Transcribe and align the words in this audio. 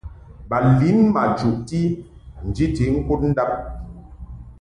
Ba 0.49 0.57
lin 0.79 0.97
ma 1.13 1.23
chuʼti 1.37 1.79
njiti 2.47 2.83
ŋkud 2.95 3.21
ndab. 3.31 3.51